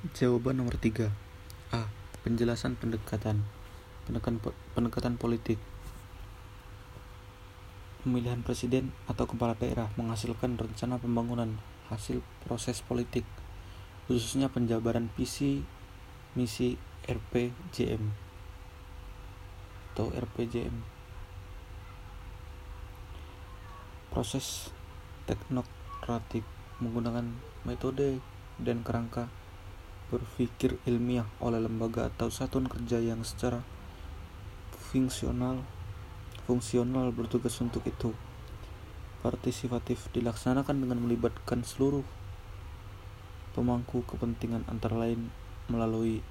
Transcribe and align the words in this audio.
Jawaban 0.00 0.56
nomor 0.56 0.80
3. 0.80 1.12
A. 1.76 1.92
Penjelasan 2.24 2.72
pendekatan. 2.72 3.44
Pendekatan, 4.08 4.40
pendekatan 4.72 5.20
politik. 5.20 5.60
Pemilihan 8.00 8.40
presiden 8.40 8.96
atau 9.04 9.28
kepala 9.28 9.52
daerah 9.60 9.92
menghasilkan 10.00 10.56
rencana 10.56 10.96
pembangunan 10.96 11.60
hasil 11.92 12.24
proses 12.48 12.80
politik, 12.80 13.28
khususnya 14.08 14.48
penjabaran 14.48 15.12
visi 15.20 15.68
misi 16.32 16.80
RPJM 17.04 18.00
atau 19.92 20.08
RPJM. 20.16 20.80
Proses 24.08 24.72
teknokratik 25.28 26.48
menggunakan 26.80 27.36
metode 27.68 28.24
dan 28.56 28.80
kerangka 28.80 29.28
berpikir 30.10 30.82
ilmiah 30.90 31.24
oleh 31.38 31.62
lembaga 31.62 32.10
atau 32.10 32.26
satuan 32.26 32.66
kerja 32.66 32.98
yang 32.98 33.22
secara 33.22 33.62
fungsional 34.74 35.62
fungsional 36.50 37.14
bertugas 37.14 37.54
untuk 37.62 37.86
itu. 37.86 38.10
Partisipatif 39.22 40.10
dilaksanakan 40.10 40.82
dengan 40.82 40.98
melibatkan 41.06 41.62
seluruh 41.62 42.02
pemangku 43.54 44.02
kepentingan 44.10 44.66
antara 44.66 44.98
lain 44.98 45.30
melalui 45.70 46.26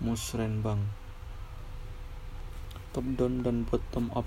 musrenbang. 0.00 0.80
Top 2.96 3.04
down 3.20 3.44
dan 3.44 3.68
bottom 3.68 4.08
up 4.16 4.24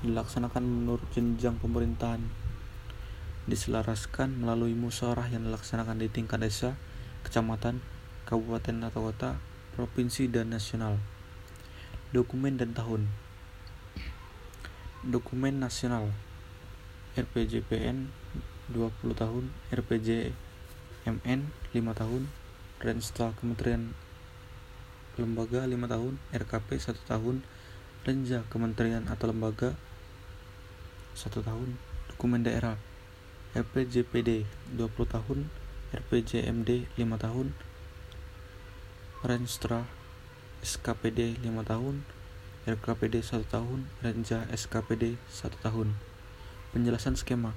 dilaksanakan 0.00 0.64
menurut 0.64 1.04
jenjang 1.12 1.60
pemerintahan 1.60 2.43
diselaraskan 3.44 4.40
melalui 4.40 4.72
musyawarah 4.72 5.28
yang 5.28 5.44
dilaksanakan 5.44 6.00
di 6.00 6.08
tingkat 6.08 6.40
desa, 6.40 6.80
kecamatan, 7.28 7.84
kabupaten 8.24 8.88
atau 8.88 9.12
kota, 9.12 9.36
provinsi 9.76 10.32
dan 10.32 10.52
nasional. 10.52 10.96
Dokumen 12.16 12.56
dan 12.56 12.72
tahun. 12.72 13.10
Dokumen 15.04 15.60
nasional. 15.60 16.08
RPJPN 17.14 18.10
20 18.72 18.90
tahun, 19.14 19.52
RPJMN 19.70 21.40
5 21.70 22.00
tahun, 22.00 22.22
Renstra 22.82 23.30
Kementerian 23.38 23.94
Lembaga 25.14 25.62
5 25.62 25.78
tahun, 25.86 26.18
RKP 26.34 26.68
1 26.74 26.98
tahun, 27.06 27.46
Renja 28.02 28.42
Kementerian 28.50 29.06
atau 29.06 29.30
Lembaga 29.30 29.78
1 31.14 31.30
tahun, 31.44 31.78
Dokumen 32.10 32.42
Daerah 32.42 32.74
RPJPD 33.54 34.50
20 34.74 34.90
tahun, 35.06 35.46
RPJMD 35.94 36.90
5 36.98 37.22
tahun, 37.22 37.54
Renstra 39.22 39.86
SKPD 40.58 41.38
5 41.38 41.62
tahun, 41.62 42.02
RKPD 42.66 43.22
1 43.22 43.46
tahun, 43.46 43.86
Renja 44.02 44.42
SKPD 44.50 45.22
1 45.30 45.54
tahun. 45.62 45.94
Penjelasan 46.74 47.14
skema 47.14 47.54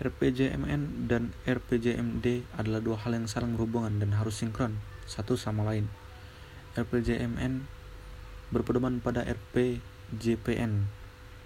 RPJMN 0.00 1.12
dan 1.12 1.36
RPJMD 1.44 2.48
adalah 2.56 2.80
dua 2.80 2.96
hal 2.96 3.12
yang 3.12 3.28
saling 3.28 3.52
berhubungan 3.52 4.00
dan 4.00 4.16
harus 4.16 4.40
sinkron 4.40 4.80
satu 5.04 5.36
sama 5.36 5.60
lain. 5.68 5.92
RPJMN 6.72 7.68
berpedoman 8.48 9.04
pada 9.04 9.28
RPJPN 9.28 10.88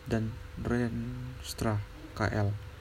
dan 0.06 0.30
Renstra 0.62 1.82
KL 2.14 2.71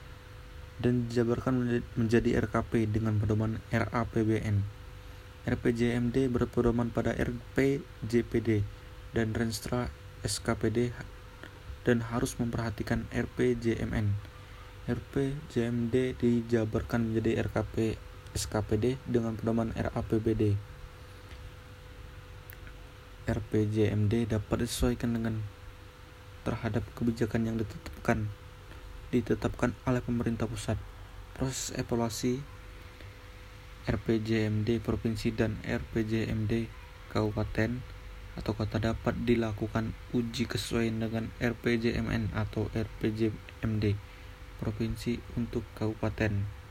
dan 0.80 1.10
dijabarkan 1.10 1.82
menjadi 1.98 2.46
RKP 2.46 2.88
dengan 2.88 3.20
pedoman 3.20 3.60
RAPBN. 3.68 4.64
RPJMD 5.42 6.30
berpedoman 6.30 6.94
pada 6.94 7.10
RPJPD 7.18 8.62
dan 9.10 9.34
Renstra 9.34 9.90
SKPD 10.22 10.94
dan 11.82 11.98
harus 12.14 12.38
memperhatikan 12.38 13.10
RPJMN. 13.10 14.14
RPJMD 14.86 16.14
dijabarkan 16.18 17.10
menjadi 17.10 17.42
RKP 17.46 17.98
SKPD 18.38 19.02
dengan 19.04 19.34
pedoman 19.34 19.74
RAPBD. 19.74 20.54
RPJMD 23.22 24.30
dapat 24.30 24.66
disesuaikan 24.66 25.14
dengan 25.14 25.42
terhadap 26.42 26.82
kebijakan 26.98 27.46
yang 27.46 27.56
ditetapkan 27.58 28.30
ditetapkan 29.12 29.76
oleh 29.84 30.00
pemerintah 30.00 30.48
pusat. 30.48 30.80
Proses 31.36 31.76
evaluasi 31.76 32.40
RPJMD 33.84 34.80
provinsi 34.80 35.36
dan 35.36 35.60
RPJMD 35.62 36.70
kabupaten 37.12 37.84
atau 38.32 38.52
kota 38.56 38.80
dapat 38.80 39.12
dilakukan 39.28 39.92
uji 40.16 40.48
kesesuaian 40.48 40.96
dengan 40.96 41.28
RPJMN 41.36 42.32
atau 42.32 42.72
RPJMD 42.72 43.84
provinsi 44.56 45.20
untuk 45.36 45.66
kabupaten. 45.76 46.61